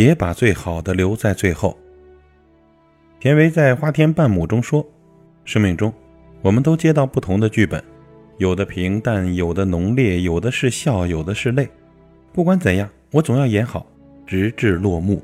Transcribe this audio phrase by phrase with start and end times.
[0.00, 1.76] 别把最好的留在最后。
[3.18, 4.82] 田维在《花田半亩》中说
[5.44, 5.92] ：“生命中，
[6.40, 7.84] 我们都接到不同的剧本，
[8.38, 11.68] 有的平淡，有的浓烈，有的是笑，有的是泪。
[12.32, 13.86] 不管怎样，我总要演好，
[14.26, 15.22] 直至落幕。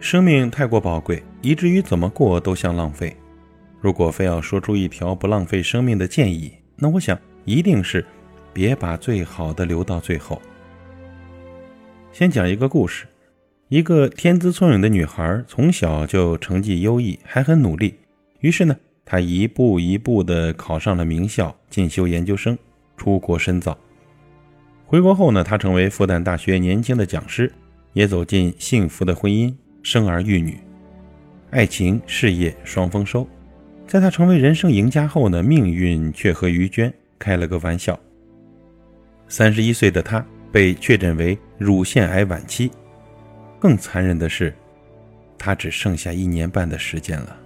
[0.00, 3.16] 生命太过宝贵，以至于怎么过都像浪费。
[3.80, 8.04] 如果非要说出一条不浪费生命的建议，那我想一定是：
[8.52, 10.42] 别把最好的留到最后。”
[12.10, 13.06] 先讲一个故事。
[13.68, 17.94] 一个天资聪颖的女孩，从小就成绩优异，还很努力。
[18.40, 22.56] 于是呢，她一步一步地考上了名校，进修研究生，
[22.96, 23.76] 出国深造。
[24.86, 27.52] 回国后呢，她成为复旦大学年轻的讲师，
[27.92, 30.56] 也走进幸福的婚姻，生儿育女，
[31.50, 33.28] 爱情事业双丰收。
[33.86, 38.00] 在她成为人生赢家后呢，命运却和于娟开了个玩笑。
[39.28, 42.70] 三十一岁的她被确诊为乳腺癌晚期。
[43.60, 44.54] 更残忍的是，
[45.36, 47.36] 他只剩下一年半的时间了。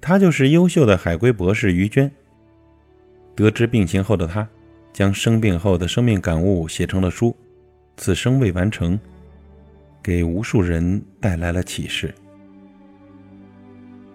[0.00, 2.10] 他就是优秀的海归博士于娟。
[3.34, 4.46] 得知病情后的他，
[4.92, 7.30] 将生病后的生命感悟写成了书，
[7.96, 8.98] 《此生未完成》，
[10.02, 12.14] 给无数人带来了启示。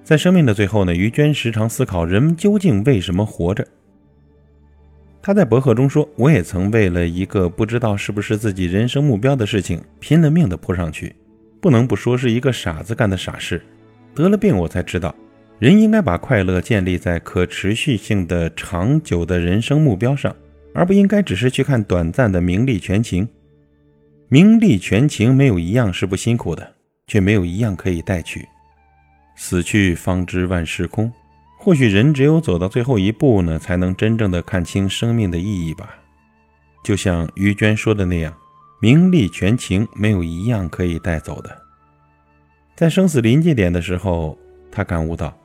[0.04, 3.68] 在生命的最后呢，于娟时常思考：人们究竟为什么活着？
[5.22, 11.14] 他在博客中说：“我也曾为了一个不知道是不是自己人生目标的事情，拼了命的扑上去。
[11.60, 13.62] 不能不说是一个傻子干的傻事。
[14.16, 15.14] 得了病，我才知道，
[15.60, 20.34] 人应该把快乐建立在可持续性的、长久的人生目标上，
[20.74, 23.28] 而不应该只是去看短暂的名利权情。
[24.30, 26.76] 名利权情没有一样是不辛苦的，
[27.08, 28.48] 却没有一样可以带去。
[29.36, 31.12] 死去方知万事空。”
[31.62, 35.94] 或许人只有走到最后一步呢，才能真正的看清生命的意义吧。
[36.86, 38.34] 就像于娟说的那样，
[38.80, 41.56] 名利权情没有一样可以带走的。
[42.78, 44.38] 在生死临界点的时候，
[44.72, 45.38] 他感悟到，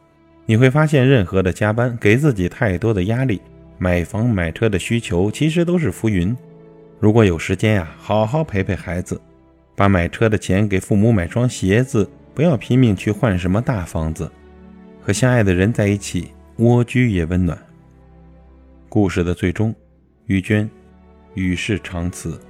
[0.47, 3.41] 你会发现，任何的加班、给自己太多的压力、
[3.77, 6.35] 买房买车的需求，其实都是浮云。
[7.01, 9.21] 如果有时间呀，好好陪陪孩子，
[9.75, 14.31] 把买车的钱给父母买双鞋子，不要拼命去换什么大房子。
[15.05, 17.59] 和相爱的人在一起，蜗居也温暖。
[18.89, 19.75] 故事的最终，
[20.25, 20.69] 于娟
[21.35, 22.41] 与世长辞，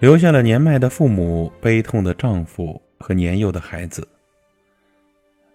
[0.00, 4.06] 留下了年迈的父母、悲痛的丈夫和年幼的孩子。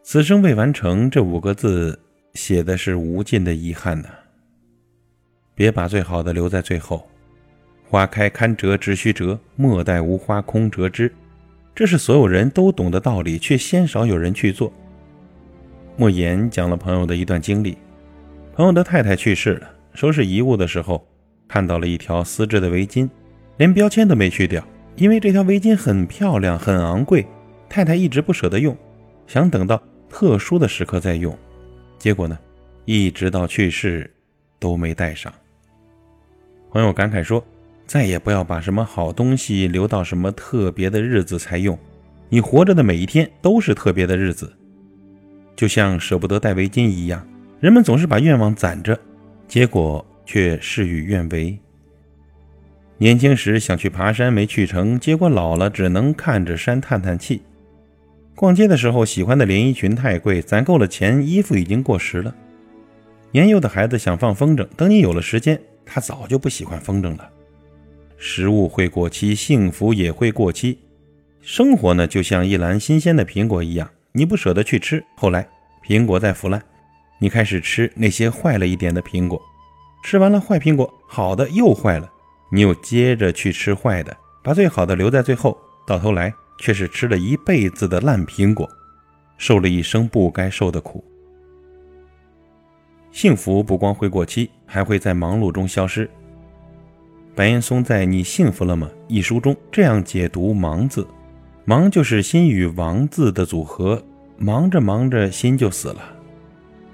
[0.02, 2.00] 此生未完成这五个字，
[2.34, 4.10] 写的是无尽的遗憾呐。
[5.54, 7.08] 别把最好的留在最后，
[7.88, 11.14] 花开堪折直须折，莫待无花空折枝。
[11.76, 14.74] 这是所有人都懂的道理，却鲜少有人去做。
[15.96, 17.78] 莫言讲了朋友的一段经历：
[18.56, 21.06] 朋友的太太去世了，收拾遗物的时候，
[21.48, 23.08] 看到了一条丝质的围巾，
[23.58, 24.66] 连标签都没去掉，
[24.96, 27.26] 因为这条围巾很漂亮、很昂贵，
[27.70, 28.76] 太太一直不舍得用，
[29.28, 31.38] 想等到特殊的时刻再用。
[32.00, 32.40] 结果呢，
[32.86, 34.12] 一直到去世
[34.58, 35.32] 都没带上。
[36.72, 37.46] 朋友感慨说
[37.86, 41.78] ：“再也不要把什么好东西留到什么特别的日子才用，
[42.30, 44.52] 你活着的每一天都是特别的日子。”
[45.56, 47.28] 就像舍不得戴围巾一样，
[47.60, 49.00] 人们总是把愿望攒着，
[49.48, 51.58] 结果却事与愿违。
[52.98, 57.42] 年轻时想去爬山没去成，结果老了只能看着山叹叹气。
[58.36, 62.34] 逛街的时候喜欢的连衣裙太贵，攒够了钱，衣服已经过时了。
[63.32, 67.30] 年幼的孩子想放风筝，等你有了时间，他早就不喜欢风筝了。
[68.18, 70.80] 食物会过期，幸福也会过期。
[71.42, 73.90] 生活呢，就像一篮新鲜的苹果一样。
[74.16, 75.48] 你不舍得去吃，后来
[75.84, 76.62] 苹果在腐烂，
[77.18, 79.42] 你开始吃那些坏了一点的苹果，
[80.04, 82.08] 吃完了坏苹果，好的又坏了，
[82.52, 85.58] 你又接着去吃坏的，把最好的留在最后，
[85.88, 88.70] 到头来却是吃了一辈子的烂苹果，
[89.40, 91.04] 受了一生不该受的苦。
[93.12, 96.10] 幸福不光会过期，还会在忙碌中消失。
[97.36, 101.08] 白岩松在《你幸福了吗》一书中这样解读“忙”字。
[101.66, 104.04] 忙就是心与王字的组合，
[104.38, 106.14] 忙着忙着心就死了。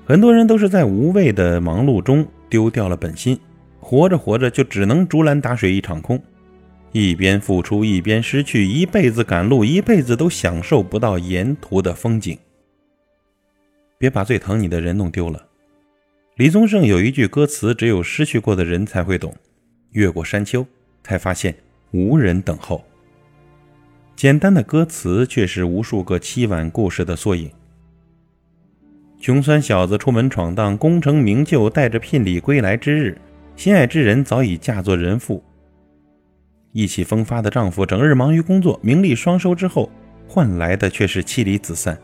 [0.06, 3.40] 很多人都是在无谓的忙碌中丢掉了本心，
[3.80, 6.22] 活着活着就只能竹篮打水一场空，
[6.92, 12.38] 一边付出一边失去，一辈子赶路，一辈子都享受不到沿途的风景。
[13.98, 15.48] 别把最疼你的人弄丢了。
[16.36, 19.36] 李宗盛有一句歌词，只有失去过的人才会懂：
[19.92, 20.66] 越过山丘，
[21.04, 21.56] 才发现
[21.92, 22.84] 无人等候。
[24.20, 27.50] 简单的歌词却是无数个凄婉故事的缩影。
[29.18, 33.18] 穷酸小子出门闯荡，功成名就，带着聘礼归来之日，
[33.56, 35.42] 心爱之人早已嫁作人妇。
[36.74, 39.90] 意气风发的丈夫整日忙于工作，名利双收之后，
[40.28, 41.98] 换来的却是妻离子散。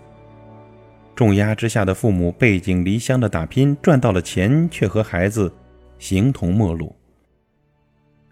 [1.18, 5.52] 重压之下的父母背井离乡的打拼，赚到了钱，却和孩子
[6.00, 6.96] 形同陌路。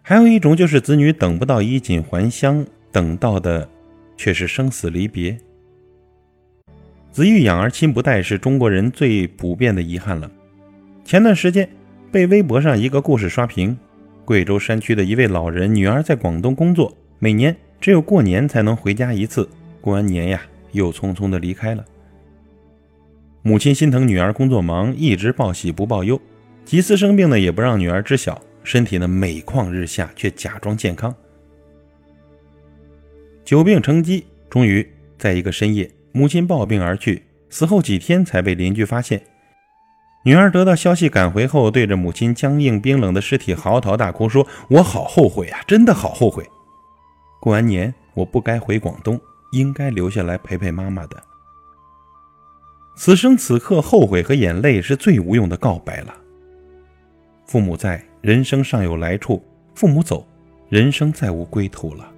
[0.02, 3.68] 还有一种就是子女等不到衣锦还乡，等到的
[4.24, 5.38] 却是生死离别。
[7.12, 10.32] 子欲养而亲不待，是中国人最普遍的遗憾了。
[11.04, 11.68] 前段时间
[12.10, 13.78] 被微博上一个故事刷屏：
[14.24, 19.50] 贵州山区的一位老人，女儿在广东工作，每年只有过年才能回家一次，
[19.82, 20.42] 过完年呀，
[20.72, 21.84] 又匆匆的离开了。
[23.42, 26.18] 母亲心疼女儿工作忙，一直报喜不报忧，
[26.64, 31.14] 几次生病呢也不让女儿知晓，身体呢每况日下，却假装健康。
[33.46, 34.88] 久病成疾，终于
[35.18, 39.22] 在一个深夜，母亲暴病而去，死后几天才被邻居发现。
[40.24, 46.50] 女儿得到消息赶回后，对着母亲僵硬冰冷的尸体嚎啕大哭，说：“我好后悔啊，真的好后悔！
[47.42, 49.20] 过完年我不该回广东，
[49.52, 51.22] 应该留下来陪陪妈妈的。”
[52.96, 56.16] 此生此刻，后悔和眼泪是最无用的告白了。
[57.46, 59.44] 父母在，人生尚有来处；
[59.76, 60.26] 父母走，
[60.70, 62.13] 人生再无归途了。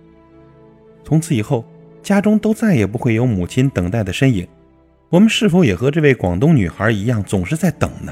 [1.06, 1.64] 从此以后，
[2.02, 4.46] 家中都再也不会有母亲等待的身影。
[5.10, 8.12] 我们是否也和这位广东女孩一样，总是在等呢？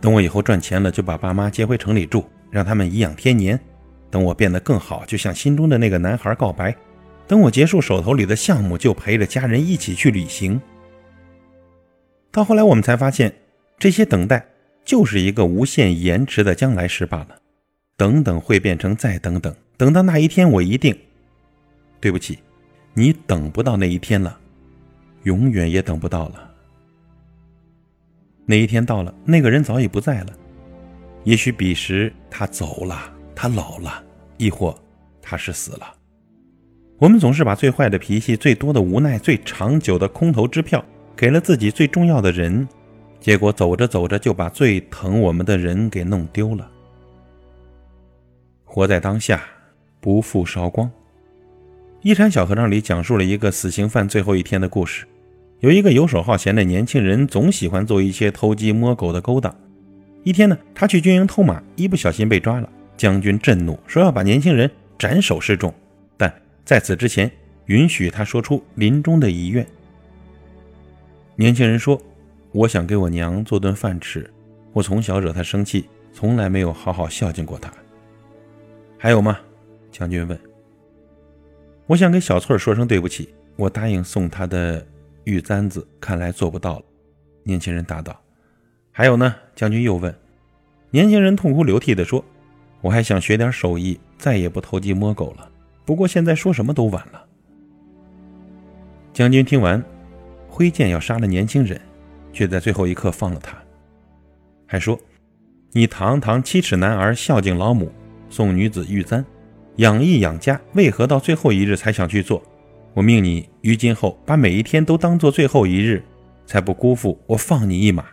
[0.00, 3.58] 等我以后赚钱了，就把爸妈接回城里住，让他们颐养天年；
[4.10, 6.76] 等我变得更好，就向心中的那个男孩告白。
[7.26, 10.60] 等我结束手头里的项目，就陪着家人一起去旅行。
[12.30, 13.34] 到后来，我们才发现，
[13.78, 14.46] 这些等待
[14.84, 17.30] 就是一个无限延迟的将来时罢了。
[17.96, 20.94] 等等会变成再等等，等到那一天，我一定……
[22.00, 22.38] 对不起，
[22.94, 24.38] 你等不到那一天了，
[25.22, 26.50] 永远也等不到了。
[28.44, 30.32] 那一天到了，那个人早已不在了。
[31.24, 34.02] 也许彼时他走了，他老了，
[34.36, 34.76] 亦或
[35.22, 35.94] 他是死了。
[36.98, 40.84] 我们总是把最坏的脾气、最多的无奈、最长久的空头支票
[41.14, 42.66] 给了自己最重要的人，
[43.20, 46.68] 结果走着走着就把最疼我们的人给弄丢了。
[48.64, 49.44] 活在当下，
[50.00, 50.90] 不负韶光。
[52.02, 55.06] 一禅小和尚里讲述了一个死刑犯最后一天的故事。
[55.60, 59.54] 有一个游手好闲的年轻人，总喜欢做一些偷鸡摸狗的勾当。
[60.22, 62.68] 一天呢，他去军营偷马，一不小心被抓了。
[62.96, 65.72] 将军震怒，说要把年轻人斩首示众。
[66.16, 66.32] 但
[66.64, 67.30] 在此之前，
[67.66, 69.66] 允许他说出临终的遗愿。
[71.36, 72.00] 年轻人说
[72.50, 74.28] ：“我想给我娘做顿饭吃，
[74.72, 77.72] 我从小惹她生气，从来没有好好孝敬过她。”
[78.98, 79.38] 还有吗？
[79.98, 80.38] 将军问。
[81.86, 84.86] 我想给小翠说声对不起，我答应送她的
[85.24, 86.84] 玉簪子，看来做不到了。
[87.42, 88.16] 年轻人答道。
[88.92, 89.34] 还有呢？
[89.56, 90.14] 将军又问。
[90.90, 92.24] 年轻人痛哭流涕地说
[92.80, 95.50] ：“我还想学点手艺，再也不偷鸡摸狗了。”
[95.84, 97.24] 不过现在说什么都晚了。
[99.12, 99.82] 将军听完，
[100.48, 101.80] 挥剑要杀了年轻人，
[102.32, 103.56] 却在最后一刻放了他，
[104.64, 104.96] 还说
[105.72, 107.90] ：“你堂堂七尺男儿，孝敬老母，
[108.30, 109.24] 送女子玉簪，
[109.78, 112.42] 养义养家，为何到最后一日才想去做？
[112.94, 116.02] 我命你于今后把每一天都当做最后一日，
[116.46, 118.04] 才不辜负我放你一马。”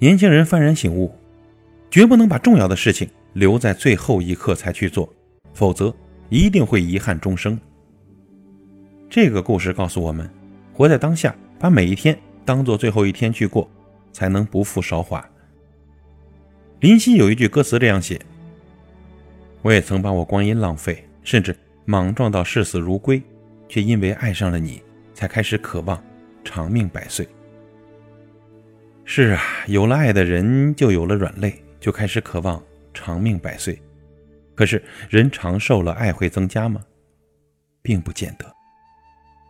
[0.00, 1.14] 年轻人幡然醒悟，
[1.90, 5.12] 绝不能把重要的事情留在最后一刻才去做。
[5.52, 5.94] 否则，
[6.30, 7.60] 一定会遗憾终生。
[9.10, 10.30] 这个故事告诉我们：
[10.72, 13.68] 活在当下，把每一天当做最后一天去过，
[14.14, 15.22] 才能不负韶华。
[16.80, 18.18] 林夕有一句歌词这样写
[19.62, 23.22] ：“我也曾把我光阴浪费，甚至莽撞到视死如归，
[23.68, 24.82] 却因为爱上了你，
[25.14, 26.02] 才开始渴望
[26.44, 27.26] 长命百岁。”
[29.04, 33.80] 是啊，有了爱的人，就有了软肋，就开始渴望长命百岁。
[34.54, 36.80] 可是人长寿了，爱会增加吗？
[37.82, 38.46] 并不见得。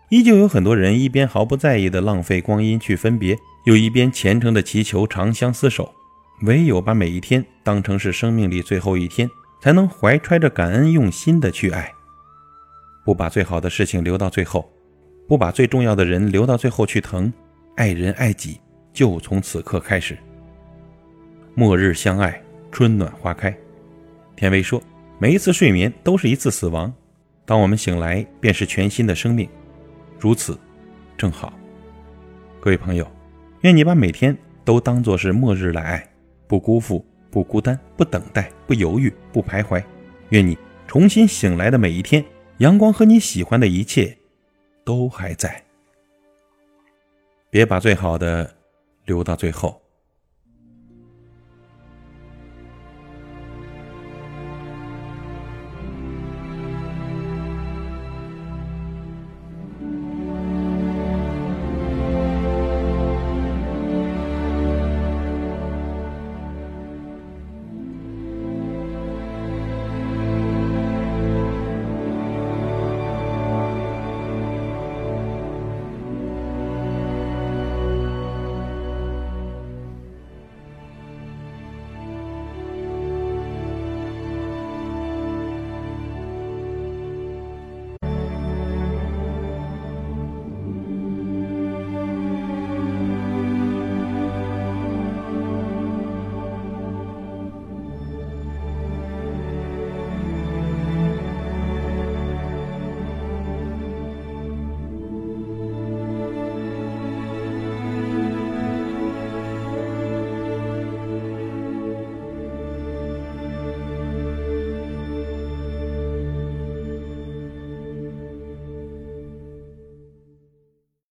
[0.09, 5.91] 依旧有很多人一边毫不在意的浪费光阴去分别，又一边虔诚的祈求长相厮守。
[6.43, 9.29] 唯有把每一天当成是生命里最后一天，
[9.63, 11.91] 才能怀揣着感恩用心的去爱。
[13.05, 14.69] 不把最好的事情留到最后，
[15.29, 17.33] 不把最重要的人留到最后去疼，
[17.77, 18.61] 爱人爱己
[18.93, 20.19] 就从此刻开始。
[21.55, 22.43] 末日相爱，
[22.73, 23.57] 春暖花开。
[24.37, 24.83] 田薇说。
[25.19, 26.93] 每一次睡眠都是一次死亡，
[27.45, 29.49] 当我们醒来，便是全新的生命。
[30.19, 30.59] 如此，
[31.17, 31.53] 正好。
[32.59, 33.07] 各位朋友，
[33.61, 36.09] 愿你把每天都当作是末日来爱，
[36.49, 39.83] 不辜负，不孤单，不等待，不犹豫，不徘徊。
[40.29, 42.23] 愿你重新醒来的每一天，
[42.59, 44.19] 阳光和你喜欢的一切
[44.85, 45.65] 都还在。
[47.49, 48.55] 别把最好的
[49.07, 49.81] 留到最后。